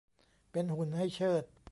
[0.51, 1.43] เป็นหุ่นให้เชิด